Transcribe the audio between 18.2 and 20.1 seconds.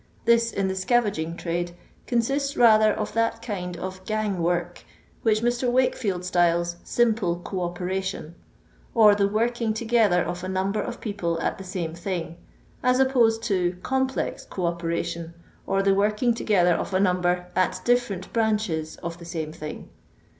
branches of the same thing.